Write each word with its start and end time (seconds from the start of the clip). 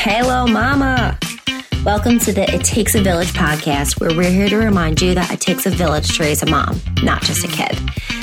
Hello, 0.00 0.46
Mama. 0.46 1.18
Welcome 1.84 2.20
to 2.20 2.32
the 2.32 2.48
It 2.54 2.64
Takes 2.64 2.94
a 2.94 3.02
Village 3.02 3.32
podcast, 3.32 4.00
where 4.00 4.16
we're 4.16 4.30
here 4.30 4.48
to 4.48 4.56
remind 4.56 5.02
you 5.02 5.12
that 5.16 5.32
it 5.32 5.40
takes 5.40 5.66
a 5.66 5.70
village 5.70 6.16
to 6.16 6.22
raise 6.22 6.40
a 6.40 6.46
mom, 6.46 6.80
not 7.02 7.20
just 7.22 7.44
a 7.44 7.48
kid. 7.48 7.76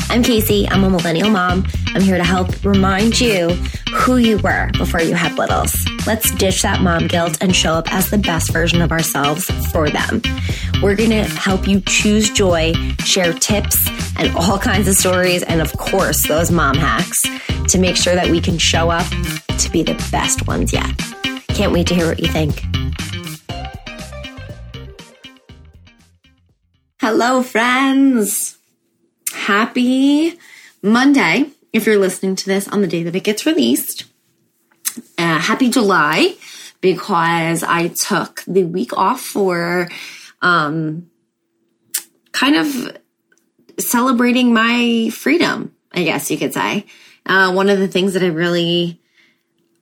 I'm 0.09 0.23
Casey. 0.23 0.69
I'm 0.69 0.85
a 0.85 0.89
millennial 0.89 1.29
mom. 1.29 1.67
I'm 1.87 2.01
here 2.01 2.15
to 2.15 2.23
help 2.23 2.63
remind 2.63 3.19
you 3.19 3.49
who 3.93 4.15
you 4.15 4.37
were 4.37 4.71
before 4.77 5.01
you 5.01 5.15
had 5.15 5.37
littles. 5.37 5.75
Let's 6.07 6.31
ditch 6.35 6.61
that 6.61 6.79
mom 6.79 7.07
guilt 7.07 7.39
and 7.41 7.53
show 7.53 7.73
up 7.73 7.93
as 7.93 8.09
the 8.09 8.19
best 8.19 8.53
version 8.53 8.81
of 8.81 8.93
ourselves 8.93 9.43
for 9.71 9.89
them. 9.89 10.21
We're 10.81 10.95
going 10.95 11.09
to 11.09 11.25
help 11.25 11.67
you 11.67 11.81
choose 11.81 12.29
joy, 12.29 12.71
share 12.99 13.33
tips, 13.33 13.77
and 14.17 14.33
all 14.37 14.57
kinds 14.57 14.87
of 14.87 14.95
stories, 14.95 15.43
and 15.43 15.59
of 15.59 15.73
course, 15.73 16.25
those 16.25 16.51
mom 16.51 16.77
hacks 16.77 17.21
to 17.67 17.77
make 17.77 17.97
sure 17.97 18.15
that 18.15 18.29
we 18.29 18.39
can 18.39 18.57
show 18.57 18.89
up 18.89 19.07
to 19.57 19.69
be 19.69 19.83
the 19.83 19.95
best 20.09 20.47
ones 20.47 20.71
yet. 20.71 21.14
Can't 21.55 21.71
wait 21.71 21.87
to 21.87 21.95
hear 21.95 22.07
what 22.07 22.19
you 22.19 22.27
think. 22.27 22.61
Hello, 26.99 27.41
friends. 27.41 28.57
Happy 29.33 30.37
Monday 30.81 31.45
if 31.71 31.85
you're 31.85 31.97
listening 31.97 32.35
to 32.35 32.45
this 32.45 32.67
on 32.67 32.81
the 32.81 32.87
day 32.87 33.03
that 33.03 33.15
it 33.15 33.23
gets 33.23 33.45
released. 33.45 34.03
Uh, 35.17 35.39
happy 35.39 35.69
July 35.69 36.35
because 36.81 37.63
I 37.63 37.87
took 37.87 38.43
the 38.45 38.65
week 38.65 38.91
off 38.91 39.21
for 39.21 39.87
um, 40.41 41.09
kind 42.33 42.57
of 42.57 42.97
celebrating 43.79 44.53
my 44.53 45.09
freedom, 45.13 45.73
I 45.93 46.03
guess 46.03 46.29
you 46.29 46.37
could 46.37 46.53
say. 46.53 46.85
Uh, 47.25 47.53
one 47.53 47.69
of 47.69 47.79
the 47.79 47.87
things 47.87 48.11
that 48.11 48.23
I 48.23 48.27
really 48.27 48.99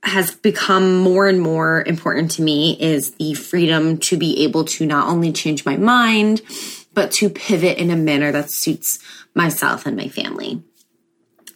has 0.03 0.35
become 0.35 0.99
more 0.99 1.27
and 1.27 1.39
more 1.39 1.81
important 1.84 2.31
to 2.31 2.41
me 2.41 2.78
is 2.80 3.11
the 3.16 3.33
freedom 3.33 3.97
to 3.97 4.17
be 4.17 4.44
able 4.44 4.66
to 4.66 4.86
not 4.86 5.08
only 5.08 5.31
change 5.31 5.66
my 5.66 5.78
mind, 5.78 6.41
but 6.94 7.11
to 7.11 7.30
pivot 7.30 7.78
in 7.78 7.89
a 7.89 7.95
manner 7.95 8.31
that 8.31 8.52
suits 8.52 9.00
myself 9.33 9.86
and 9.86 9.95
my 9.95 10.09
family. 10.09 10.61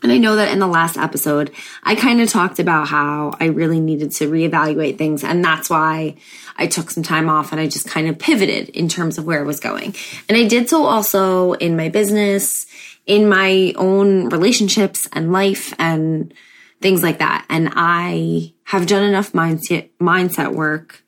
And 0.03 0.11
I 0.11 0.17
know 0.17 0.35
that 0.35 0.51
in 0.51 0.59
the 0.59 0.67
last 0.67 0.95
episode, 0.95 1.51
I 1.83 1.95
kind 1.95 2.21
of 2.21 2.29
talked 2.29 2.59
about 2.59 2.87
how 2.87 3.33
I 3.39 3.45
really 3.45 3.79
needed 3.79 4.11
to 4.13 4.29
reevaluate 4.29 4.97
things. 4.97 5.23
And 5.23 5.43
that's 5.43 5.69
why 5.69 6.15
I 6.55 6.67
took 6.67 6.91
some 6.91 7.03
time 7.03 7.29
off 7.29 7.51
and 7.51 7.59
I 7.59 7.67
just 7.67 7.89
kind 7.89 8.07
of 8.07 8.19
pivoted 8.19 8.69
in 8.69 8.87
terms 8.89 9.17
of 9.17 9.25
where 9.25 9.39
I 9.39 9.43
was 9.43 9.59
going. 9.59 9.95
And 10.29 10.37
I 10.37 10.47
did 10.47 10.69
so 10.69 10.85
also 10.85 11.53
in 11.53 11.75
my 11.75 11.89
business, 11.89 12.67
in 13.05 13.27
my 13.27 13.73
own 13.75 14.29
relationships 14.29 15.07
and 15.11 15.31
life 15.31 15.73
and 15.79 16.33
things 16.81 17.03
like 17.03 17.19
that. 17.19 17.45
And 17.49 17.69
I 17.75 18.53
have 18.65 18.87
done 18.87 19.03
enough 19.03 19.33
mindset, 19.33 19.89
mindset 19.99 20.53
work. 20.53 21.03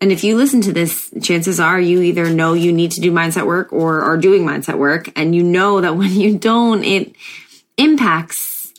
And 0.00 0.12
if 0.12 0.22
you 0.22 0.36
listen 0.36 0.60
to 0.62 0.72
this, 0.72 1.12
chances 1.20 1.58
are 1.58 1.80
you 1.80 2.02
either 2.02 2.30
know 2.30 2.52
you 2.52 2.72
need 2.72 2.92
to 2.92 3.00
do 3.00 3.10
mindset 3.10 3.46
work 3.46 3.72
or 3.72 4.00
are 4.00 4.16
doing 4.16 4.44
mindset 4.44 4.78
work. 4.78 5.10
And 5.16 5.34
you 5.34 5.42
know 5.42 5.80
that 5.80 5.96
when 5.96 6.12
you 6.12 6.38
don't, 6.38 6.84
it 6.84 7.14
impacts 7.76 8.72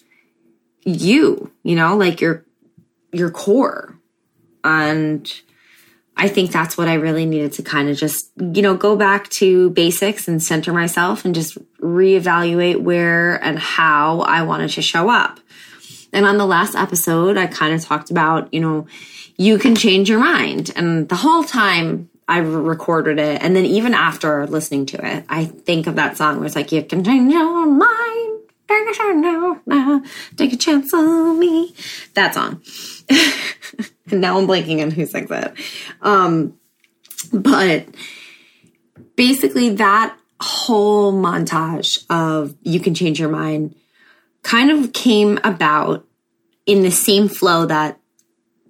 you, 0.83 1.51
you 1.63 1.75
know, 1.75 1.97
like 1.97 2.21
your, 2.21 2.45
your 3.11 3.31
core. 3.31 3.97
And 4.63 5.29
I 6.15 6.27
think 6.27 6.51
that's 6.51 6.77
what 6.77 6.89
I 6.89 6.95
really 6.95 7.25
needed 7.25 7.53
to 7.53 7.63
kind 7.63 7.89
of 7.89 7.97
just, 7.97 8.31
you 8.37 8.61
know, 8.61 8.75
go 8.75 8.97
back 8.97 9.29
to 9.29 9.69
basics 9.69 10.27
and 10.27 10.43
center 10.43 10.73
myself 10.73 11.23
and 11.23 11.33
just 11.33 11.57
reevaluate 11.79 12.81
where 12.81 13.41
and 13.43 13.57
how 13.57 14.19
I 14.21 14.43
wanted 14.43 14.71
to 14.71 14.81
show 14.81 15.09
up. 15.09 15.39
And 16.11 16.25
on 16.25 16.37
the 16.37 16.45
last 16.45 16.75
episode, 16.75 17.37
I 17.37 17.47
kind 17.47 17.73
of 17.73 17.83
talked 17.83 18.09
about, 18.11 18.53
you 18.53 18.59
know, 18.59 18.87
you 19.37 19.57
can 19.57 19.75
change 19.75 20.09
your 20.09 20.19
mind. 20.19 20.71
And 20.75 21.07
the 21.07 21.15
whole 21.15 21.43
time 21.43 22.09
I 22.27 22.39
recorded 22.39 23.19
it, 23.19 23.41
and 23.41 23.55
then 23.55 23.65
even 23.65 23.93
after 23.93 24.45
listening 24.47 24.85
to 24.87 25.05
it, 25.05 25.25
I 25.29 25.45
think 25.45 25.87
of 25.87 25.95
that 25.95 26.17
song 26.17 26.37
where 26.37 26.45
it's 26.45 26.55
like, 26.55 26.71
you 26.71 26.83
can 26.83 27.03
change 27.03 27.31
your 27.31 27.65
mind. 27.65 28.39
Take 30.35 30.53
a 30.53 30.57
chance 30.57 30.93
on 30.93 31.39
me. 31.39 31.73
That 32.13 32.35
song. 32.35 32.61
and 34.11 34.21
now 34.21 34.37
I'm 34.37 34.45
blanking 34.45 34.81
on 34.83 34.91
who 34.91 35.07
sings 35.07 35.31
it. 35.31 35.53
Um, 36.01 36.59
but 37.33 37.87
basically, 39.15 39.69
that 39.75 40.15
whole 40.39 41.11
montage 41.11 42.05
of 42.09 42.55
you 42.61 42.79
can 42.79 42.93
change 42.93 43.19
your 43.19 43.29
mind 43.29 43.75
kind 44.43 44.71
of 44.71 44.93
came 44.93 45.39
about 45.43 46.05
in 46.65 46.81
the 46.81 46.91
same 46.91 47.27
flow 47.27 47.65
that 47.65 47.99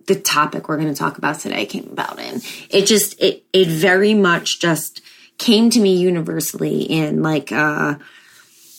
the 0.08 0.16
topic 0.16 0.68
we're 0.68 0.78
going 0.78 0.88
to 0.88 0.98
talk 0.98 1.18
about 1.18 1.40
today 1.40 1.66
came 1.66 1.88
about 1.92 2.20
in. 2.20 2.42
It 2.70 2.86
just 2.86 3.20
it 3.22 3.44
it 3.54 3.68
very 3.68 4.14
much 4.14 4.60
just 4.60 5.02
came 5.38 5.70
to 5.70 5.80
me 5.80 5.96
universally 5.96 6.82
in 6.82 7.22
like 7.22 7.52
uh 7.52 7.96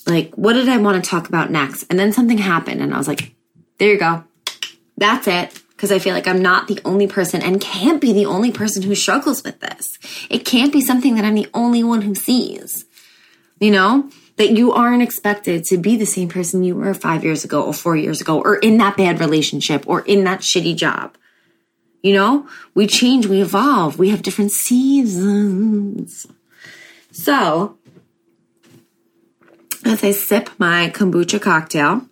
like 0.06 0.34
what 0.34 0.54
did 0.54 0.68
I 0.68 0.78
want 0.78 1.02
to 1.02 1.08
talk 1.08 1.28
about 1.28 1.50
next? 1.50 1.84
And 1.84 1.98
then 1.98 2.12
something 2.12 2.38
happened 2.38 2.82
and 2.82 2.92
I 2.92 2.98
was 2.98 3.08
like, 3.08 3.32
there 3.78 3.92
you 3.92 3.98
go. 3.98 4.24
That's 4.96 5.26
it. 5.28 5.62
Because 5.70 5.92
I 5.92 5.98
feel 5.98 6.12
like 6.12 6.26
I'm 6.26 6.42
not 6.42 6.68
the 6.68 6.78
only 6.84 7.06
person 7.06 7.40
and 7.40 7.58
can't 7.60 8.02
be 8.02 8.12
the 8.12 8.26
only 8.26 8.52
person 8.52 8.82
who 8.82 8.94
struggles 8.94 9.42
with 9.42 9.60
this. 9.60 9.98
It 10.28 10.44
can't 10.44 10.72
be 10.72 10.82
something 10.82 11.14
that 11.14 11.24
I'm 11.24 11.34
the 11.34 11.48
only 11.54 11.82
one 11.82 12.02
who 12.02 12.14
sees. 12.14 12.84
You 13.60 13.70
know? 13.70 14.10
That 14.40 14.56
you 14.56 14.72
aren't 14.72 15.02
expected 15.02 15.64
to 15.64 15.76
be 15.76 15.96
the 15.96 16.06
same 16.06 16.26
person 16.26 16.64
you 16.64 16.74
were 16.74 16.94
five 16.94 17.22
years 17.22 17.44
ago 17.44 17.62
or 17.62 17.74
four 17.74 17.94
years 17.94 18.22
ago 18.22 18.40
or 18.40 18.56
in 18.56 18.78
that 18.78 18.96
bad 18.96 19.20
relationship 19.20 19.86
or 19.86 20.00
in 20.00 20.24
that 20.24 20.40
shitty 20.40 20.74
job. 20.74 21.14
You 22.02 22.14
know, 22.14 22.48
we 22.74 22.86
change, 22.86 23.26
we 23.26 23.42
evolve, 23.42 23.98
we 23.98 24.08
have 24.08 24.22
different 24.22 24.52
seasons. 24.52 26.26
So, 27.12 27.76
as 29.84 30.02
I 30.02 30.12
sip 30.12 30.48
my 30.56 30.88
kombucha 30.88 31.38
cocktail, 31.38 32.06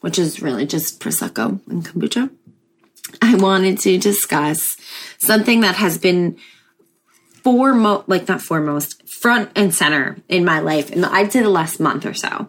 which 0.00 0.18
is 0.18 0.40
really 0.40 0.64
just 0.64 1.00
Prosecco 1.00 1.60
and 1.68 1.84
kombucha, 1.84 2.30
I 3.20 3.34
wanted 3.34 3.78
to 3.80 3.98
discuss 3.98 4.78
something 5.18 5.60
that 5.60 5.74
has 5.74 5.98
been 5.98 6.38
foremost, 7.42 8.08
like 8.08 8.28
not 8.28 8.42
foremost, 8.42 9.08
front 9.08 9.50
and 9.56 9.74
center 9.74 10.16
in 10.28 10.44
my 10.44 10.60
life 10.60 10.90
and 10.90 11.04
I'd 11.04 11.32
say 11.32 11.42
the 11.42 11.48
last 11.48 11.80
month 11.80 12.06
or 12.06 12.14
so. 12.14 12.46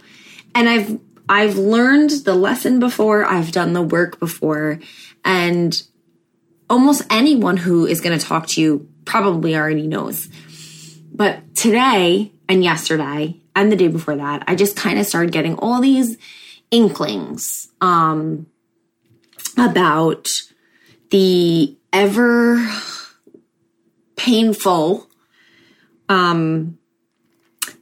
And 0.55 0.67
I've 0.69 0.99
I've 1.27 1.57
learned 1.57 2.09
the 2.25 2.33
lesson 2.33 2.79
before, 2.79 3.23
I've 3.23 3.51
done 3.51 3.73
the 3.73 3.83
work 3.83 4.19
before, 4.19 4.79
and 5.23 5.79
almost 6.69 7.03
anyone 7.11 7.57
who 7.57 7.85
is 7.85 8.01
going 8.01 8.17
to 8.17 8.25
talk 8.25 8.47
to 8.47 8.61
you 8.61 8.89
probably 9.05 9.55
already 9.55 9.85
knows. 9.85 10.27
But 11.13 11.55
today 11.55 12.31
and 12.47 12.63
yesterday 12.63 13.39
and 13.55 13.71
the 13.71 13.75
day 13.75 13.89
before 13.89 14.15
that, 14.15 14.43
I 14.47 14.55
just 14.55 14.75
kind 14.75 14.97
of 14.97 15.05
started 15.05 15.31
getting 15.31 15.55
all 15.55 15.81
these 15.81 16.17
inklings 16.71 17.67
um, 17.79 18.47
about 19.57 20.27
the 21.11 21.75
ever 21.91 22.55
painful 24.19 25.07
um, 26.09 26.77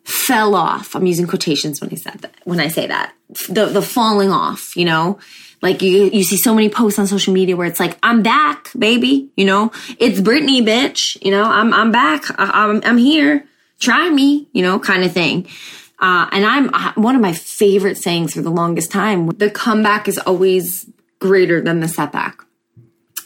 fell 0.04 0.54
off. 0.54 0.96
I'm 0.96 1.08
using 1.08 1.26
quotations 1.26 1.82
when 1.82 1.90
I 1.92 1.96
said 1.96 2.20
that. 2.20 2.36
When 2.44 2.60
I 2.60 2.68
say 2.68 2.86
that, 2.88 3.14
the 3.50 3.66
the 3.66 3.82
falling 3.82 4.30
off, 4.30 4.78
you 4.78 4.86
know, 4.86 5.18
like 5.62 5.82
you 5.82 6.06
you 6.06 6.24
see 6.24 6.38
so 6.38 6.54
many 6.54 6.70
posts 6.70 7.00
on 7.00 7.08
social 7.08 7.34
media 7.34 7.58
where 7.58 7.68
it's 7.68 7.80
like 7.80 7.98
I'm 8.04 8.22
back, 8.22 8.70
baby. 8.78 9.30
You 9.36 9.46
know, 9.46 9.72
it's 10.00 10.22
Britney, 10.22 10.62
bitch. 10.62 11.18
You 11.26 11.32
know, 11.32 11.44
I'm 11.44 11.74
I'm 11.74 11.92
back. 11.92 12.30
I, 12.40 12.44
am 12.44 12.52
I'm, 12.54 12.82
I'm 12.86 12.98
here. 12.98 13.46
Try 13.80 14.10
me. 14.10 14.48
You 14.54 14.62
know, 14.62 14.80
kind 14.80 15.04
of 15.04 15.12
thing. 15.12 15.48
Uh, 16.00 16.30
and 16.32 16.46
I'm 16.46 16.70
uh, 16.72 16.94
one 16.96 17.16
of 17.16 17.22
my 17.22 17.34
favorite 17.34 17.98
sayings 17.98 18.34
for 18.34 18.42
the 18.42 18.52
longest 18.52 18.92
time. 18.92 19.28
The 19.30 19.50
comeback 19.50 20.08
is 20.08 20.20
always 20.20 20.88
greater 21.20 21.60
than 21.62 21.80
the 21.80 21.88
setback. 21.88 22.44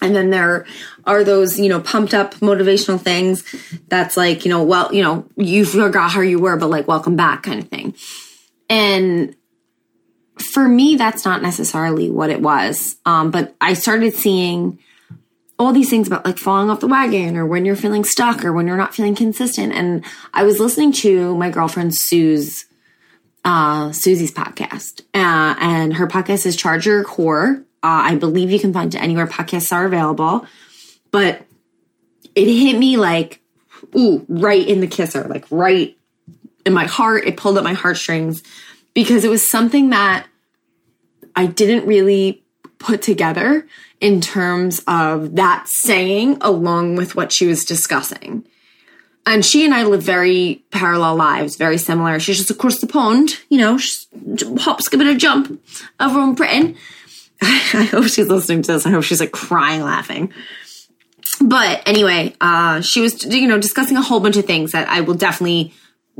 And 0.01 0.15
then 0.15 0.31
there 0.31 0.65
are 1.05 1.23
those, 1.23 1.59
you 1.59 1.69
know, 1.69 1.79
pumped 1.79 2.13
up 2.13 2.33
motivational 2.35 2.99
things 2.99 3.43
that's 3.87 4.17
like, 4.17 4.45
you 4.45 4.49
know, 4.49 4.63
well, 4.63 4.93
you 4.93 5.03
know, 5.03 5.27
you 5.35 5.65
forgot 5.65 6.11
how 6.11 6.21
you 6.21 6.39
were, 6.39 6.57
but 6.57 6.69
like, 6.69 6.87
welcome 6.87 7.15
back 7.15 7.43
kind 7.43 7.61
of 7.61 7.67
thing. 7.69 7.95
And 8.69 9.35
for 10.53 10.67
me, 10.67 10.95
that's 10.95 11.23
not 11.23 11.41
necessarily 11.41 12.09
what 12.09 12.29
it 12.29 12.41
was. 12.41 12.97
Um, 13.05 13.31
but 13.31 13.55
I 13.61 13.73
started 13.73 14.15
seeing 14.15 14.79
all 15.59 15.71
these 15.71 15.91
things 15.91 16.07
about 16.07 16.25
like 16.25 16.39
falling 16.39 16.71
off 16.71 16.79
the 16.79 16.87
wagon 16.87 17.37
or 17.37 17.45
when 17.45 17.65
you're 17.65 17.75
feeling 17.75 18.03
stuck 18.03 18.43
or 18.43 18.51
when 18.51 18.65
you're 18.65 18.77
not 18.77 18.95
feeling 18.95 19.13
consistent. 19.13 19.73
And 19.73 20.03
I 20.33 20.43
was 20.43 20.59
listening 20.59 20.91
to 20.93 21.37
my 21.37 21.51
girlfriend 21.51 21.95
Sue's 21.95 22.65
uh, 23.43 23.91
Susie's 23.91 24.31
podcast, 24.31 25.01
uh, 25.15 25.55
and 25.59 25.95
her 25.95 26.07
podcast 26.07 26.45
is 26.45 26.55
Charge 26.55 26.85
Your 26.85 27.03
Core. 27.03 27.63
Uh, 27.83 28.13
I 28.13 28.15
believe 28.15 28.51
you 28.51 28.59
can 28.59 28.73
find 28.73 28.93
it 28.93 29.01
anywhere 29.01 29.27
podcasts 29.27 29.71
are 29.71 29.85
available. 29.85 30.45
But 31.11 31.41
it 32.35 32.45
hit 32.45 32.77
me 32.77 32.97
like, 32.97 33.41
ooh, 33.95 34.25
right 34.29 34.65
in 34.65 34.79
the 34.81 34.87
kisser, 34.87 35.23
like 35.23 35.45
right 35.49 35.97
in 36.65 36.73
my 36.73 36.85
heart. 36.85 37.25
It 37.25 37.37
pulled 37.37 37.57
up 37.57 37.63
my 37.63 37.73
heartstrings 37.73 38.43
because 38.93 39.23
it 39.23 39.29
was 39.29 39.49
something 39.49 39.89
that 39.89 40.27
I 41.35 41.45
didn't 41.47 41.87
really 41.87 42.43
put 42.77 43.01
together 43.01 43.67
in 43.99 44.21
terms 44.21 44.81
of 44.87 45.35
that 45.35 45.67
saying 45.67 46.37
along 46.41 46.95
with 46.95 47.15
what 47.15 47.31
she 47.31 47.45
was 47.45 47.65
discussing. 47.65 48.45
And 49.25 49.45
she 49.45 49.63
and 49.63 49.73
I 49.73 49.83
live 49.83 50.01
very 50.01 50.63
parallel 50.71 51.15
lives, 51.15 51.55
very 51.55 51.77
similar. 51.77 52.19
She's 52.19 52.37
just 52.37 52.49
across 52.49 52.79
the 52.79 52.87
pond, 52.87 53.39
you 53.49 53.59
know, 53.59 53.77
hop, 54.59 54.81
skip, 54.81 54.99
and 54.99 55.09
a 55.09 55.15
jump 55.15 55.61
over 55.99 56.21
in 56.21 56.33
Britain. 56.33 56.75
I 57.73 57.87
hope 57.91 58.05
she's 58.05 58.27
listening 58.27 58.61
to 58.63 58.73
this. 58.73 58.85
I 58.85 58.91
hope 58.91 59.03
she's 59.03 59.19
like 59.19 59.31
crying 59.31 59.81
laughing. 59.81 60.31
But 61.43 61.87
anyway, 61.87 62.35
uh, 62.39 62.81
she 62.81 63.01
was, 63.01 63.23
you 63.25 63.47
know, 63.47 63.59
discussing 63.59 63.97
a 63.97 64.01
whole 64.01 64.19
bunch 64.19 64.37
of 64.37 64.45
things 64.45 64.73
that 64.73 64.87
I 64.87 65.01
will 65.01 65.15
definitely 65.15 65.73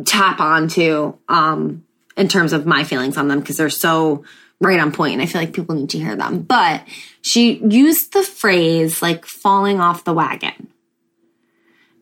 tap 0.05 0.39
onto 0.39 1.13
um, 1.29 1.83
in 2.17 2.27
terms 2.27 2.53
of 2.53 2.65
my 2.65 2.83
feelings 2.83 3.17
on 3.17 3.27
them 3.27 3.39
because 3.39 3.57
they're 3.57 3.69
so 3.69 4.23
right 4.59 4.79
on 4.79 4.91
point 4.91 5.13
and 5.13 5.21
I 5.21 5.25
feel 5.25 5.41
like 5.41 5.53
people 5.53 5.75
need 5.75 5.89
to 5.91 5.99
hear 5.99 6.15
them. 6.15 6.41
But 6.41 6.87
she 7.21 7.57
used 7.57 8.13
the 8.13 8.23
phrase 8.23 9.01
like 9.01 9.25
falling 9.25 9.79
off 9.79 10.03
the 10.03 10.13
wagon, 10.13 10.69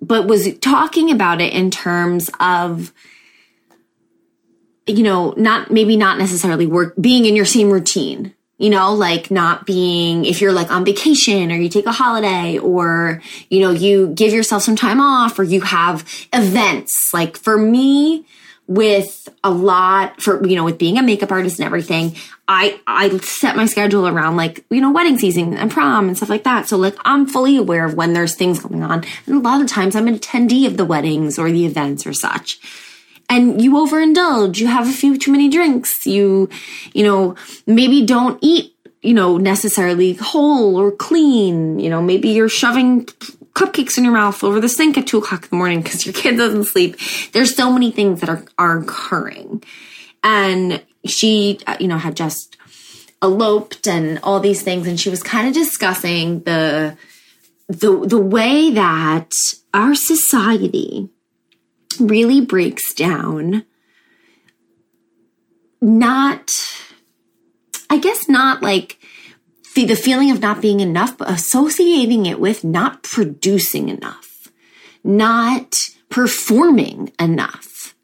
but 0.01 0.27
was 0.27 0.57
talking 0.59 1.11
about 1.11 1.41
it 1.41 1.53
in 1.53 1.71
terms 1.71 2.29
of, 2.39 2.93
you 4.85 5.03
know, 5.03 5.33
not 5.35 5.71
maybe 5.71 5.97
not 5.97 6.17
necessarily 6.17 6.67
work 6.67 6.93
being 6.99 7.25
in 7.25 7.35
your 7.35 7.45
same 7.45 7.69
routine. 7.69 8.33
You 8.59 8.69
know, 8.69 8.93
like 8.93 9.31
not 9.31 9.65
being, 9.65 10.25
if 10.25 10.39
you're 10.41 10.51
like 10.51 10.69
on 10.69 10.85
vacation 10.85 11.51
or 11.51 11.55
you 11.55 11.69
take 11.69 11.87
a 11.87 11.91
holiday 11.91 12.59
or, 12.59 13.23
you 13.49 13.61
know, 13.61 13.71
you 13.71 14.09
give 14.09 14.33
yourself 14.33 14.61
some 14.61 14.75
time 14.75 15.01
off 15.01 15.39
or 15.39 15.43
you 15.43 15.61
have 15.61 16.05
events. 16.31 17.09
Like 17.13 17.37
for 17.37 17.57
me, 17.57 18.25
with 18.69 19.27
a 19.43 19.49
lot 19.49 20.21
for 20.21 20.45
you 20.47 20.55
know 20.55 20.63
with 20.63 20.77
being 20.77 20.99
a 20.99 21.01
makeup 21.01 21.31
artist 21.31 21.57
and 21.57 21.65
everything 21.65 22.15
i 22.47 22.79
i 22.85 23.09
set 23.17 23.55
my 23.55 23.65
schedule 23.65 24.07
around 24.07 24.37
like 24.37 24.63
you 24.69 24.79
know 24.79 24.91
wedding 24.91 25.17
season 25.17 25.57
and 25.57 25.71
prom 25.71 26.07
and 26.07 26.15
stuff 26.15 26.29
like 26.29 26.43
that. 26.43 26.69
So 26.69 26.77
like 26.77 26.95
i'm 27.03 27.25
fully 27.25 27.57
aware 27.57 27.83
of 27.83 27.95
when 27.95 28.13
there's 28.13 28.35
things 28.35 28.59
going 28.59 28.83
on. 28.83 29.03
And 29.25 29.37
a 29.37 29.39
lot 29.39 29.59
of 29.59 29.67
times 29.67 29.95
i'm 29.95 30.07
an 30.07 30.19
attendee 30.19 30.67
of 30.67 30.77
the 30.77 30.85
weddings 30.85 31.39
or 31.39 31.51
the 31.51 31.65
events 31.65 32.05
or 32.05 32.13
such 32.13 32.59
and 33.29 33.61
you 33.61 33.73
overindulge 33.73 34.57
you 34.57 34.67
have 34.67 34.87
a 34.87 34.91
few 34.91 35.17
too 35.17 35.31
many 35.31 35.49
drinks 35.49 36.05
you 36.05 36.49
you 36.93 37.03
know 37.03 37.35
maybe 37.65 38.05
don't 38.05 38.39
eat 38.41 38.73
you 39.01 39.13
know 39.13 39.37
necessarily 39.37 40.13
whole 40.13 40.75
or 40.75 40.91
clean 40.91 41.79
you 41.79 41.89
know 41.89 42.01
maybe 42.01 42.29
you're 42.29 42.49
shoving 42.49 43.07
cupcakes 43.59 43.97
in 43.97 44.05
your 44.05 44.13
mouth 44.13 44.41
over 44.43 44.59
the 44.61 44.69
sink 44.69 44.97
at 44.97 45.05
two 45.05 45.17
o'clock 45.17 45.43
in 45.43 45.49
the 45.49 45.55
morning 45.55 45.81
because 45.81 46.05
your 46.05 46.13
kid 46.21 46.37
doesn't 46.37 46.65
sleep. 46.65 46.97
There's 47.33 47.55
so 47.55 47.71
many 47.71 47.91
things 47.91 48.21
that 48.21 48.29
are, 48.29 48.43
are 48.57 48.79
occurring. 48.79 49.63
And 50.23 50.83
she, 51.05 51.59
uh, 51.67 51.77
you 51.79 51.87
know, 51.87 51.97
had 51.97 52.15
just 52.15 52.57
eloped 53.21 53.87
and 53.87 54.19
all 54.23 54.39
these 54.39 54.61
things. 54.61 54.87
And 54.87 54.99
she 54.99 55.09
was 55.09 55.21
kind 55.21 55.47
of 55.47 55.53
discussing 55.53 56.41
the, 56.43 56.97
the, 57.67 58.05
the 58.05 58.19
way 58.19 58.71
that 58.71 59.31
our 59.73 59.93
society 59.93 61.09
really 61.99 62.41
breaks 62.41 62.93
down 62.93 63.65
not, 65.81 66.51
I 67.89 67.97
guess 67.97 68.27
not 68.27 68.61
like 68.61 68.99
the 69.75 69.95
feeling 69.95 70.31
of 70.31 70.41
not 70.41 70.61
being 70.61 70.81
enough, 70.81 71.17
but 71.17 71.29
associating 71.29 72.25
it 72.25 72.39
with 72.39 72.63
not 72.63 73.03
producing 73.03 73.87
enough, 73.89 74.49
not 75.03 75.77
performing 76.09 77.13
enough. 77.19 77.95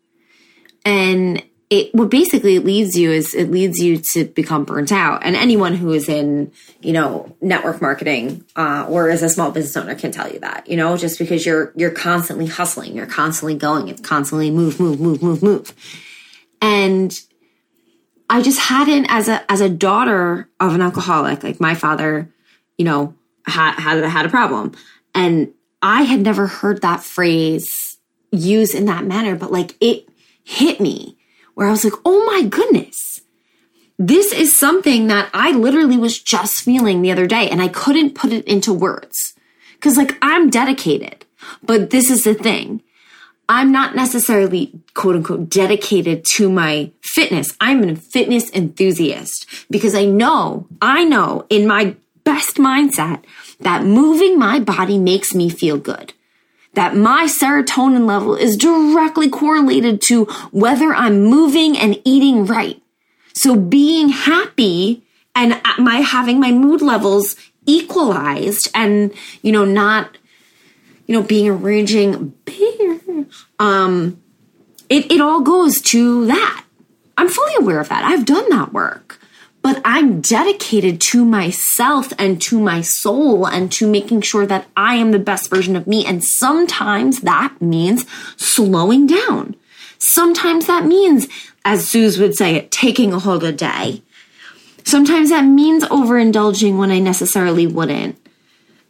And 0.85 1.43
it 1.69 1.93
what 1.95 2.09
basically 2.09 2.59
leads 2.59 2.95
you 2.97 3.11
is 3.11 3.33
it 3.33 3.49
leads 3.49 3.79
you 3.79 3.97
to 4.13 4.25
become 4.25 4.65
burnt 4.65 4.91
out. 4.91 5.23
And 5.23 5.35
anyone 5.35 5.75
who 5.75 5.91
is 5.93 6.07
in, 6.07 6.51
you 6.81 6.93
know, 6.93 7.35
network 7.41 7.81
marketing 7.81 8.45
uh, 8.55 8.85
or 8.87 9.09
as 9.09 9.23
a 9.23 9.29
small 9.29 9.51
business 9.51 9.75
owner 9.75 9.95
can 9.95 10.11
tell 10.11 10.31
you 10.31 10.39
that, 10.39 10.67
you 10.67 10.77
know, 10.77 10.95
just 10.95 11.17
because 11.17 11.45
you're 11.45 11.73
you're 11.75 11.91
constantly 11.91 12.45
hustling, 12.45 12.95
you're 12.95 13.07
constantly 13.07 13.55
going, 13.55 13.87
it's 13.87 14.01
constantly 14.01 14.51
move, 14.51 14.79
move, 14.79 14.99
move, 14.99 15.23
move, 15.23 15.41
move. 15.41 15.73
And 16.61 17.19
I 18.29 18.41
just 18.41 18.59
hadn't 18.59 19.07
as 19.09 19.27
a 19.27 19.51
as 19.51 19.61
a 19.61 19.69
daughter 19.69 20.47
of 20.59 20.75
an 20.75 20.81
alcoholic, 20.81 21.43
like 21.43 21.59
my 21.59 21.73
father, 21.73 22.31
you 22.77 22.85
know, 22.85 23.15
had 23.47 23.79
had 23.79 24.03
had 24.03 24.25
a 24.27 24.29
problem. 24.29 24.73
And 25.15 25.51
I 25.81 26.03
had 26.03 26.21
never 26.21 26.45
heard 26.45 26.83
that 26.83 27.03
phrase 27.03 27.97
used 28.31 28.75
in 28.75 28.85
that 28.85 29.05
manner, 29.05 29.35
but 29.35 29.51
like 29.51 29.75
it 29.81 30.07
hit 30.43 30.79
me 30.79 31.17
where 31.55 31.67
I 31.67 31.71
was 31.71 31.83
like, 31.83 31.99
"Oh 32.05 32.25
my 32.25 32.43
goodness. 32.43 33.21
This 33.97 34.31
is 34.31 34.55
something 34.55 35.07
that 35.07 35.29
I 35.33 35.51
literally 35.51 35.97
was 35.97 36.19
just 36.19 36.61
feeling 36.61 37.01
the 37.01 37.11
other 37.11 37.27
day 37.27 37.49
and 37.49 37.61
I 37.61 37.67
couldn't 37.67 38.15
put 38.15 38.31
it 38.31 38.45
into 38.45 38.71
words." 38.71 39.33
Cuz 39.81 39.97
like 39.97 40.17
I'm 40.21 40.49
dedicated. 40.49 41.25
But 41.63 41.89
this 41.89 42.09
is 42.09 42.23
the 42.23 42.33
thing. 42.33 42.81
I'm 43.47 43.71
not 43.71 43.95
necessarily 43.95 44.71
quote 44.93 45.15
unquote 45.15 45.49
dedicated 45.49 46.25
to 46.35 46.49
my 46.49 46.91
fitness. 47.01 47.55
I'm 47.61 47.83
a 47.83 47.95
fitness 47.95 48.51
enthusiast 48.51 49.45
because 49.69 49.93
I 49.93 50.05
know, 50.05 50.67
I 50.81 51.03
know 51.03 51.45
in 51.49 51.67
my 51.67 51.95
best 52.23 52.57
mindset 52.57 53.23
that 53.59 53.85
moving 53.85 54.39
my 54.39 54.59
body 54.59 54.97
makes 54.97 55.35
me 55.35 55.49
feel 55.49 55.77
good. 55.77 56.13
That 56.75 56.95
my 56.95 57.25
serotonin 57.25 58.05
level 58.05 58.35
is 58.35 58.55
directly 58.55 59.29
correlated 59.29 60.01
to 60.03 60.25
whether 60.51 60.93
I'm 60.93 61.23
moving 61.23 61.77
and 61.77 61.99
eating 62.03 62.45
right. 62.45 62.81
So 63.33 63.55
being 63.55 64.09
happy 64.09 65.03
and 65.33 65.61
my 65.77 65.97
having 65.97 66.39
my 66.39 66.51
mood 66.51 66.81
levels 66.81 67.35
equalized 67.65 68.69
and, 68.73 69.13
you 69.41 69.51
know, 69.51 69.65
not 69.65 70.17
you 71.07 71.15
know, 71.15 71.23
being 71.23 71.47
a 71.47 71.53
raging 71.53 72.29
bear. 72.45 72.99
Um, 73.59 74.21
it, 74.89 75.11
it 75.11 75.21
all 75.21 75.41
goes 75.41 75.81
to 75.81 76.25
that. 76.27 76.65
I'm 77.17 77.29
fully 77.29 77.53
aware 77.55 77.79
of 77.79 77.89
that. 77.89 78.03
I've 78.03 78.25
done 78.25 78.49
that 78.49 78.73
work. 78.73 79.19
But 79.65 79.81
I'm 79.83 80.21
dedicated 80.21 81.01
to 81.09 81.25
myself 81.25 82.13
and 82.19 82.39
to 82.43 82.59
my 82.59 82.81
soul 82.81 83.47
and 83.47 83.71
to 83.71 83.89
making 83.89 84.21
sure 84.21 84.45
that 84.45 84.67
I 84.77 84.93
am 84.97 85.09
the 85.09 85.17
best 85.17 85.49
version 85.49 85.75
of 85.75 85.87
me. 85.87 86.05
And 86.05 86.23
sometimes 86.23 87.21
that 87.21 87.59
means 87.59 88.05
slowing 88.37 89.07
down. 89.07 89.55
Sometimes 89.97 90.67
that 90.67 90.85
means, 90.85 91.27
as 91.65 91.89
Suze 91.89 92.19
would 92.19 92.35
say 92.35 92.53
it, 92.53 92.69
taking 92.69 93.11
a 93.11 93.17
whole 93.17 93.39
day. 93.39 94.03
Sometimes 94.83 95.31
that 95.31 95.45
means 95.45 95.83
overindulging 95.85 96.77
when 96.77 96.91
I 96.91 96.99
necessarily 96.99 97.65
wouldn't. 97.65 98.23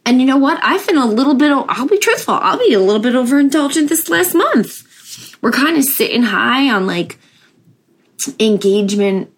And 0.04 0.20
you 0.20 0.26
know 0.26 0.36
what? 0.36 0.60
I've 0.62 0.86
been 0.86 0.98
a 0.98 1.06
little 1.06 1.36
bit, 1.36 1.52
I'll 1.52 1.88
be 1.88 1.96
truthful, 1.96 2.34
I'll 2.34 2.58
be 2.58 2.74
a 2.74 2.80
little 2.80 3.00
bit 3.00 3.14
overindulgent 3.14 3.88
this 3.88 4.10
last 4.10 4.34
month. 4.34 5.38
We're 5.40 5.52
kind 5.52 5.78
of 5.78 5.84
sitting 5.84 6.24
high 6.24 6.70
on 6.70 6.86
like 6.86 7.18
engagement, 8.38 9.32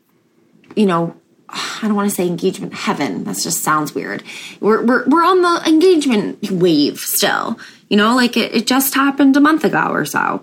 you 0.75 0.87
know, 0.87 1.15
I 1.49 1.81
don't 1.83 1.95
want 1.95 2.11
to 2.11 2.15
say 2.15 2.27
engagement 2.27 2.75
heaven. 2.75 3.25
That 3.25 3.39
just 3.39 3.63
sounds 3.63 3.95
weird. 3.95 4.23
We're, 4.61 4.85
we're, 4.85 5.09
we're 5.09 5.25
on 5.25 5.43
the 5.43 5.69
engagement 5.69 6.51
wave 6.51 6.99
still, 6.99 7.59
you 7.89 7.97
know, 7.97 8.15
like 8.15 8.37
it, 8.37 8.55
it 8.55 8.67
just 8.67 8.95
happened 8.95 9.37
a 9.37 9.41
month 9.41 9.65
ago 9.65 9.89
or 9.91 10.05
so. 10.05 10.43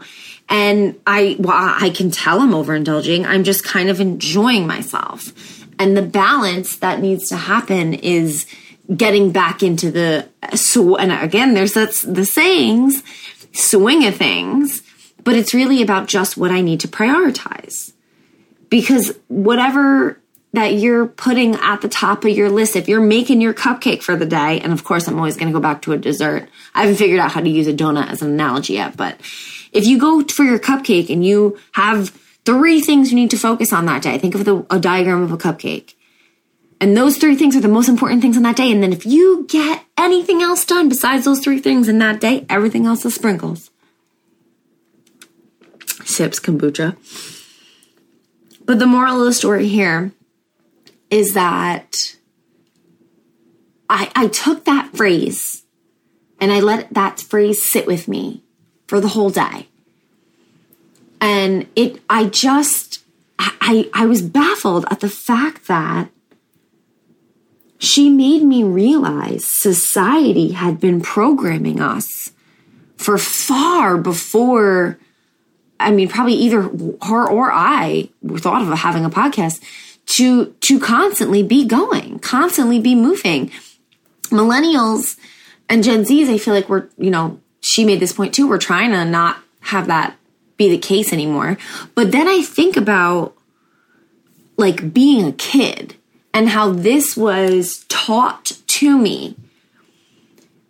And 0.49 0.99
I, 1.05 1.35
well, 1.39 1.53
I 1.55 1.89
can 1.89 2.11
tell 2.11 2.39
I'm 2.39 2.51
overindulging. 2.51 3.25
I'm 3.25 3.43
just 3.43 3.63
kind 3.63 3.89
of 3.89 3.99
enjoying 3.99 4.67
myself. 4.67 5.31
And 5.77 5.97
the 5.97 6.01
balance 6.01 6.77
that 6.77 7.01
needs 7.01 7.27
to 7.29 7.35
happen 7.35 7.93
is, 7.93 8.45
getting 8.95 9.31
back 9.31 9.63
into 9.63 9.89
the 9.89 10.27
so 10.53 10.95
and 10.95 11.11
again 11.11 11.53
there's 11.53 11.73
that's 11.73 12.03
the 12.03 12.25
sayings 12.25 13.01
swing 13.51 14.05
of 14.05 14.15
things 14.15 14.83
but 15.23 15.35
it's 15.35 15.53
really 15.53 15.81
about 15.81 16.07
just 16.07 16.37
what 16.37 16.51
i 16.51 16.61
need 16.61 16.79
to 16.79 16.87
prioritize 16.87 17.93
because 18.69 19.17
whatever 19.27 20.19
that 20.55 20.73
you're 20.73 21.07
putting 21.07 21.55
at 21.55 21.81
the 21.81 21.87
top 21.87 22.25
of 22.25 22.31
your 22.31 22.49
list 22.49 22.75
if 22.75 22.87
you're 22.87 23.01
making 23.01 23.41
your 23.41 23.53
cupcake 23.53 24.01
for 24.01 24.15
the 24.15 24.25
day 24.25 24.59
and 24.59 24.73
of 24.73 24.83
course 24.83 25.07
i'm 25.07 25.17
always 25.17 25.37
going 25.37 25.47
to 25.47 25.53
go 25.53 25.61
back 25.61 25.81
to 25.81 25.93
a 25.93 25.97
dessert 25.97 26.49
i 26.73 26.81
haven't 26.81 26.97
figured 26.97 27.19
out 27.19 27.31
how 27.31 27.41
to 27.41 27.49
use 27.49 27.67
a 27.67 27.73
donut 27.73 28.09
as 28.09 28.21
an 28.21 28.29
analogy 28.29 28.73
yet 28.73 28.97
but 28.97 29.19
if 29.71 29.85
you 29.85 29.99
go 29.99 30.23
for 30.23 30.43
your 30.43 30.59
cupcake 30.59 31.09
and 31.09 31.25
you 31.25 31.57
have 31.73 32.09
three 32.45 32.81
things 32.81 33.11
you 33.11 33.15
need 33.15 33.31
to 33.31 33.37
focus 33.37 33.71
on 33.71 33.85
that 33.85 34.01
day 34.01 34.17
think 34.17 34.35
of 34.35 34.45
the, 34.45 34.65
a 34.69 34.79
diagram 34.79 35.21
of 35.21 35.31
a 35.31 35.37
cupcake 35.37 35.95
and 36.81 36.95
those 36.95 37.17
three 37.17 37.35
things 37.35 37.55
are 37.55 37.61
the 37.61 37.67
most 37.67 37.87
important 37.87 38.21
things 38.21 38.35
on 38.37 38.43
that 38.43 38.57
day. 38.57 38.71
And 38.71 38.83
then 38.83 38.91
if 38.91 39.05
you 39.05 39.45
get 39.47 39.83
anything 39.97 40.41
else 40.41 40.65
done 40.65 40.89
besides 40.89 41.25
those 41.25 41.39
three 41.39 41.59
things 41.59 41.87
in 41.87 41.99
that 41.99 42.19
day, 42.19 42.45
everything 42.49 42.85
else 42.85 43.05
is 43.05 43.15
sprinkles. 43.15 43.71
Sips 46.03 46.39
kombucha. 46.39 46.97
But 48.65 48.79
the 48.79 48.85
moral 48.85 49.19
of 49.19 49.25
the 49.25 49.33
story 49.33 49.67
here 49.67 50.11
is 51.15 51.33
that 51.33 52.17
I, 53.89 54.11
I 54.13 54.27
took 54.27 54.65
that 54.65 54.93
phrase 54.97 55.63
and 56.41 56.51
I 56.51 56.59
let 56.59 56.93
that 56.93 57.21
phrase 57.21 57.63
sit 57.63 57.87
with 57.87 58.09
me 58.09 58.43
for 58.87 58.99
the 58.99 59.07
whole 59.07 59.29
day. 59.29 59.69
And 61.21 61.67
it, 61.73 62.01
I 62.09 62.25
just, 62.25 63.01
I, 63.39 63.89
I 63.93 64.05
was 64.07 64.21
baffled 64.21 64.85
at 64.91 64.99
the 64.99 65.07
fact 65.07 65.67
that 65.69 66.09
she 67.77 68.09
made 68.09 68.43
me 68.43 68.65
realize 68.65 69.45
society 69.45 70.51
had 70.51 70.81
been 70.81 70.99
programming 70.99 71.79
us 71.79 72.33
for 72.97 73.17
far 73.17 73.97
before 73.97 74.99
I 75.77 75.91
mean, 75.91 76.07
probably 76.07 76.33
either 76.33 76.61
her 77.03 77.29
or 77.29 77.51
I 77.51 78.09
thought 78.37 78.61
of 78.61 78.79
having 78.79 79.03
a 79.03 79.09
podcast 79.09 79.61
to 80.07 80.53
to 80.61 80.79
constantly 80.79 81.43
be 81.43 81.65
going, 81.65 82.19
constantly 82.19 82.79
be 82.79 82.95
moving. 82.95 83.51
Millennials 84.25 85.17
and 85.69 85.83
Gen 85.83 86.03
Zs, 86.03 86.29
I 86.29 86.37
feel 86.37 86.53
like 86.53 86.69
we're, 86.69 86.87
you 86.97 87.09
know, 87.09 87.39
she 87.61 87.85
made 87.85 87.99
this 87.99 88.13
point 88.13 88.33
too. 88.33 88.47
We're 88.47 88.57
trying 88.57 88.91
to 88.91 89.05
not 89.05 89.37
have 89.61 89.87
that 89.87 90.15
be 90.57 90.69
the 90.69 90.77
case 90.77 91.11
anymore. 91.11 91.57
But 91.95 92.11
then 92.11 92.27
I 92.27 92.41
think 92.41 92.77
about 92.77 93.35
like 94.57 94.93
being 94.93 95.25
a 95.25 95.31
kid 95.31 95.95
and 96.33 96.49
how 96.49 96.71
this 96.71 97.17
was 97.17 97.85
taught 97.87 98.53
to 98.67 98.97
me. 98.97 99.35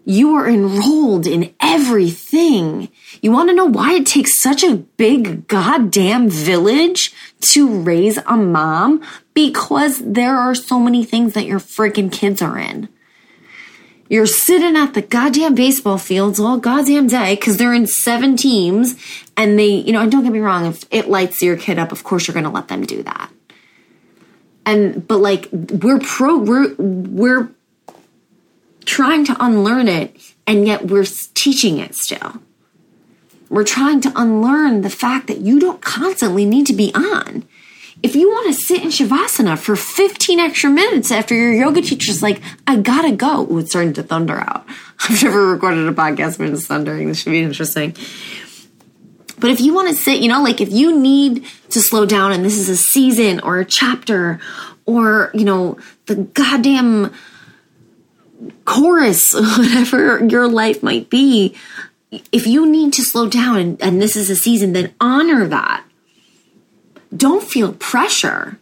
You 0.06 0.36
are 0.36 0.48
enrolled 0.48 1.26
in 1.26 1.54
everything. 1.60 2.90
You 3.26 3.32
want 3.32 3.50
to 3.50 3.56
know 3.56 3.66
why 3.66 3.96
it 3.96 4.06
takes 4.06 4.40
such 4.40 4.64
a 4.64 4.76
big 4.76 5.48
goddamn 5.48 6.30
village 6.30 7.12
to 7.54 7.82
raise 7.82 8.20
a 8.20 8.38
mom? 8.38 9.04
Because 9.34 9.98
there 10.00 10.36
are 10.36 10.54
so 10.54 10.80
many 10.80 11.04
things 11.04 11.34
that 11.34 11.48
your 11.48 11.60
freaking 11.60 12.12
kids 12.12 12.40
are 12.44 12.60
in. 12.60 12.88
You're 14.10 14.28
sitting 14.28 14.78
at 14.78 14.94
the 14.94 15.02
goddamn 15.02 15.56
baseball 15.56 15.98
fields 15.98 16.40
all 16.40 16.60
goddamn 16.60 17.08
day 17.08 17.34
because 17.34 17.58
they're 17.58 17.74
in 17.74 17.88
seven 17.88 18.38
teams 18.38 18.96
and 19.36 19.58
they, 19.58 19.70
you 19.70 19.92
know, 19.92 20.04
and 20.04 20.12
don't 20.12 20.24
get 20.24 20.32
me 20.32 20.38
wrong, 20.38 20.68
if 20.68 20.86
it 20.92 21.10
lights 21.10 21.42
your 21.42 21.58
kid 21.58 21.80
up, 21.80 21.92
of 21.92 22.04
course 22.04 22.28
you're 22.28 22.34
going 22.34 22.44
to 22.44 22.52
let 22.52 22.68
them 22.68 22.86
do 22.86 23.02
that 23.02 23.32
and 24.66 25.08
but 25.08 25.18
like 25.18 25.48
we're 25.52 26.00
pro 26.00 26.38
we're 26.38 26.76
we're 26.76 27.50
trying 28.86 29.26
to 29.26 29.36
unlearn 29.40 29.88
it 29.88 30.16
and 30.48 30.66
yet 30.68 30.86
we're 30.88 31.06
teaching 31.34 31.78
it 31.80 31.96
still 31.96 32.42
we're 33.50 33.64
trying 33.64 34.02
to 34.02 34.12
unlearn 34.16 34.82
the 34.82 34.90
fact 34.90 35.28
that 35.28 35.40
you 35.40 35.60
don't 35.60 35.82
constantly 35.82 36.46
need 36.46 36.68
to 36.68 36.74
be 36.74 36.92
on. 36.94 37.46
If 38.04 38.16
you 38.16 38.30
want 38.30 38.48
to 38.48 38.54
sit 38.54 38.84
in 38.84 38.90
shavasana 38.90 39.58
for 39.58 39.76
15 39.76 40.40
extra 40.40 40.70
minutes 40.70 41.12
after 41.12 41.34
your 41.34 41.54
yoga 41.54 41.82
teacher's 41.82 42.22
like 42.22 42.42
i 42.68 42.76
gotta 42.76 43.12
go 43.12 43.48
Ooh, 43.50 43.60
it's 43.60 43.72
starting 43.72 43.94
to 43.94 44.04
thunder 44.04 44.38
out. 44.38 44.66
I've 45.00 45.24
never 45.24 45.48
recorded 45.48 45.88
a 45.88 45.92
podcast 45.92 46.40
when 46.40 46.54
it's 46.54 46.68
thundering. 46.68 47.08
This 47.08 47.22
should 47.22 47.32
be 47.32 47.42
interesting. 47.42 47.96
But 49.40 49.50
if 49.50 49.60
you 49.60 49.74
want 49.74 49.90
to 49.90 49.96
sit, 49.96 50.22
you 50.22 50.30
know, 50.30 50.42
like 50.42 50.62
if 50.62 50.72
you 50.72 50.98
need 50.98 51.46
to 51.70 51.82
slow 51.82 52.06
down 52.06 52.32
and 52.32 52.44
this 52.44 52.58
is 52.58 52.70
a 52.70 52.78
season 52.78 53.40
or 53.42 53.60
a 53.60 53.66
chapter 53.66 54.40
or, 54.86 55.32
you 55.34 55.44
know, 55.44 55.78
the 56.06 56.16
goddamn 56.16 57.14
chorus, 58.66 59.34
whatever 59.58 60.24
your 60.26 60.48
life 60.48 60.82
might 60.84 61.10
be, 61.10 61.56
if 62.32 62.48
you 62.48 62.70
need 62.70 62.94
to 62.94 63.02
slow 63.04 63.30
down 63.30 63.58
and, 63.58 63.82
and 63.82 64.02
this 64.02 64.16
is 64.16 64.30
a 64.30 64.36
season, 64.36 64.74
then 64.74 64.94
honor 65.00 65.48
that. 65.48 65.84
Don't 67.16 67.44
feel 67.44 67.74
pressure 67.74 68.60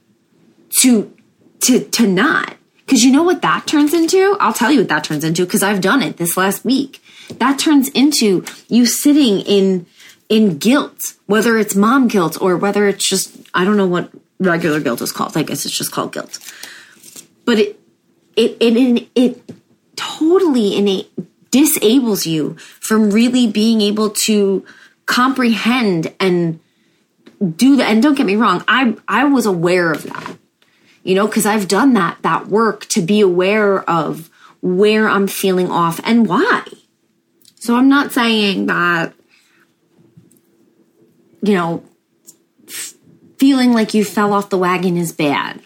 to 0.81 1.13
to 1.61 1.79
to 1.79 2.07
not. 2.07 2.55
Because 2.85 3.03
you 3.03 3.11
know 3.11 3.23
what 3.23 3.41
that 3.41 3.65
turns 3.65 3.93
into? 3.93 4.35
I'll 4.39 4.53
tell 4.53 4.71
you 4.71 4.79
what 4.79 4.89
that 4.89 5.03
turns 5.05 5.23
into 5.23 5.45
because 5.45 5.63
I've 5.63 5.81
done 5.81 6.01
it 6.01 6.17
this 6.17 6.35
last 6.35 6.65
week. 6.65 7.01
That 7.39 7.57
turns 7.57 7.87
into 7.89 8.43
you 8.67 8.85
sitting 8.85 9.39
in 9.39 9.85
in 10.29 10.57
guilt, 10.57 11.13
whether 11.25 11.57
it's 11.57 11.75
mom 11.75 12.07
guilt 12.07 12.41
or 12.41 12.57
whether 12.57 12.87
it's 12.87 13.07
just, 13.07 13.35
I 13.53 13.65
don't 13.65 13.77
know 13.77 13.87
what 13.87 14.09
regular 14.39 14.79
guilt 14.79 15.01
is 15.01 15.11
called. 15.11 15.37
I 15.37 15.43
guess 15.43 15.65
it's 15.65 15.77
just 15.77 15.91
called 15.91 16.11
guilt. 16.11 16.39
But 17.45 17.59
it, 17.59 17.79
it, 18.35 18.57
it, 18.59 18.75
it, 18.75 19.09
it 19.15 19.55
totally 19.95 20.75
innate 20.75 21.11
disables 21.53 22.25
you 22.25 22.55
from 22.81 23.11
really 23.11 23.45
being 23.45 23.79
able 23.79 24.09
to 24.09 24.65
comprehend 25.05 26.11
and 26.19 26.59
do 27.55 27.75
that. 27.75 27.91
And 27.91 28.01
don't 28.01 28.15
get 28.15 28.25
me 28.25 28.35
wrong, 28.35 28.63
I, 28.67 28.95
I 29.07 29.25
was 29.25 29.45
aware 29.45 29.91
of 29.91 30.01
that, 30.03 30.37
you 31.03 31.13
know, 31.13 31.27
because 31.27 31.45
I've 31.45 31.67
done 31.67 31.93
that, 31.93 32.17
that 32.23 32.47
work 32.47 32.87
to 32.87 33.01
be 33.01 33.21
aware 33.21 33.87
of 33.87 34.31
where 34.61 35.07
I'm 35.07 35.27
feeling 35.27 35.69
off 35.69 35.99
and 36.03 36.27
why. 36.27 36.63
So 37.55 37.75
I'm 37.75 37.87
not 37.87 38.11
saying 38.11 38.65
that 38.65 39.13
you 41.43 41.53
know, 41.53 41.83
f- 42.67 42.95
feeling 43.37 43.73
like 43.73 43.93
you 43.93 44.05
fell 44.05 44.33
off 44.33 44.49
the 44.49 44.57
wagon 44.57 44.95
is 44.95 45.11
bad, 45.11 45.61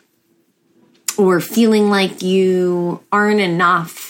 or 1.18 1.40
feeling 1.40 1.90
like 1.90 2.22
you 2.24 3.04
aren't 3.12 3.40
enough 3.40 4.07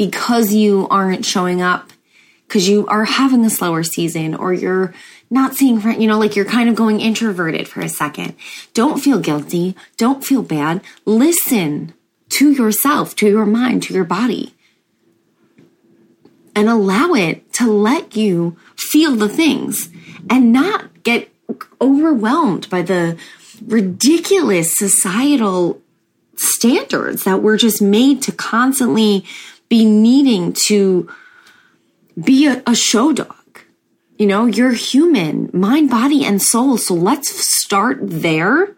because 0.00 0.54
you 0.54 0.88
aren't 0.88 1.26
showing 1.26 1.60
up 1.60 1.92
because 2.48 2.66
you 2.66 2.86
are 2.86 3.04
having 3.04 3.44
a 3.44 3.50
slower 3.50 3.82
season 3.82 4.34
or 4.34 4.50
you're 4.50 4.94
not 5.28 5.54
seeing 5.54 5.78
friends, 5.78 6.00
you 6.00 6.08
know 6.08 6.18
like 6.18 6.34
you're 6.34 6.46
kind 6.46 6.70
of 6.70 6.74
going 6.74 7.00
introverted 7.00 7.68
for 7.68 7.82
a 7.82 7.88
second. 7.90 8.34
Don't 8.72 8.98
feel 8.98 9.18
guilty. 9.18 9.76
Don't 9.98 10.24
feel 10.24 10.42
bad. 10.42 10.80
Listen 11.04 11.92
to 12.30 12.50
yourself 12.50 13.14
to 13.16 13.28
your 13.28 13.44
mind 13.44 13.82
to 13.82 13.92
your 13.92 14.04
body. 14.04 14.54
And 16.56 16.70
allow 16.70 17.12
it 17.12 17.52
to 17.54 17.70
let 17.70 18.16
you 18.16 18.56
feel 18.78 19.14
the 19.16 19.28
things 19.28 19.90
and 20.30 20.50
not 20.50 21.02
get 21.02 21.30
overwhelmed 21.78 22.70
by 22.70 22.80
the 22.80 23.18
ridiculous 23.66 24.74
societal 24.74 25.82
standards 26.36 27.24
that 27.24 27.42
we're 27.42 27.58
just 27.58 27.82
made 27.82 28.22
to 28.22 28.32
constantly 28.32 29.26
be 29.70 29.86
needing 29.86 30.52
to 30.66 31.08
be 32.22 32.46
a, 32.46 32.62
a 32.66 32.74
show 32.74 33.12
dog. 33.14 33.36
You 34.18 34.26
know, 34.26 34.44
you're 34.44 34.72
human, 34.72 35.48
mind, 35.54 35.88
body, 35.88 36.26
and 36.26 36.42
soul. 36.42 36.76
So 36.76 36.92
let's 36.92 37.30
start 37.30 37.98
there. 38.02 38.76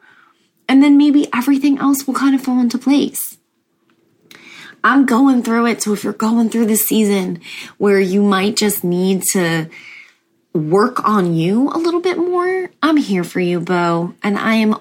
And 0.69 0.81
then 0.81 0.97
maybe 0.97 1.27
everything 1.35 1.79
else 1.79 2.07
will 2.07 2.15
kind 2.15 2.37
of 2.37 2.43
fall 2.43 2.61
into 2.61 2.79
place. 2.79 3.39
I'm 4.85 5.07
going 5.07 5.43
through 5.43 5.67
it. 5.67 5.83
So 5.83 5.93
if 5.93 6.05
you're 6.05 6.13
going 6.13 6.51
through 6.51 6.67
this 6.67 6.87
season 6.87 7.41
where 7.79 8.01
you 8.01 8.23
might 8.23 8.57
just 8.57 8.85
need 8.85 9.23
to 9.33 9.69
work 10.53 11.07
on 11.09 11.35
you 11.35 11.69
a 11.71 11.79
little 11.79 12.01
bit 12.01 12.19
more, 12.19 12.71
I'm 12.83 12.97
here 12.97 13.25
for 13.25 13.41
you, 13.41 13.61
Bo, 13.61 14.15
and 14.23 14.39
I 14.39 14.55
am 14.55 14.77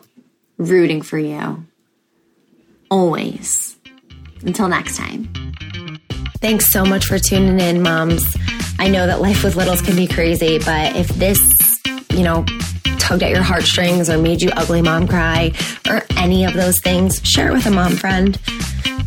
rooting 0.58 1.02
for 1.02 1.18
you. 1.18 1.66
Always. 2.90 3.78
Until 4.44 4.68
next 4.68 4.98
time. 4.98 5.51
Thanks 6.42 6.72
so 6.72 6.84
much 6.84 7.06
for 7.06 7.20
tuning 7.20 7.60
in, 7.60 7.84
moms. 7.84 8.36
I 8.80 8.88
know 8.90 9.06
that 9.06 9.22
life 9.22 9.44
with 9.44 9.56
littles 9.56 9.82
can 9.82 9.96
be 9.96 10.08
crazy, 10.08 10.58
but 10.58 10.96
if 10.96 11.08
this, 11.10 11.40
you 12.10 12.24
know, 12.24 12.44
tugged 12.98 13.22
at 13.22 13.30
your 13.30 13.44
heartstrings 13.44 14.10
or 14.10 14.18
made 14.18 14.42
you 14.42 14.50
ugly 14.56 14.82
mom 14.82 15.08
cry 15.08 15.52
or 15.88 16.04
any 16.18 16.44
of 16.46 16.54
those 16.54 16.80
things, 16.82 17.22
share 17.24 17.50
it 17.50 17.54
with 17.54 17.68
a 17.68 17.72
mom 17.72 17.96
friend. 17.96 18.40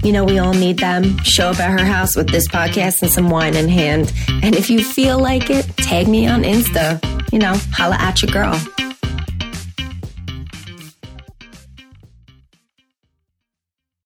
You 0.05 0.13
know, 0.13 0.25
we 0.25 0.39
all 0.39 0.55
need 0.55 0.79
them. 0.79 1.19
Show 1.25 1.49
up 1.49 1.59
at 1.59 1.77
her 1.77 1.85
house 1.85 2.15
with 2.15 2.29
this 2.29 2.47
podcast 2.47 3.03
and 3.03 3.11
some 3.11 3.31
wine 3.31 3.57
in 3.57 3.69
hand. 3.69 4.13
And 4.29 4.55
if 4.55 4.71
you 4.71 4.85
feel 4.85 5.19
like 5.19 5.51
it, 5.51 5.67
tag 5.79 6.07
me 6.07 6.29
on 6.29 6.45
Insta. 6.45 7.03
You 7.33 7.41
know, 7.41 7.55
holla 7.73 7.97
at 7.97 8.23
your 8.23 8.31
girl. 8.31 8.55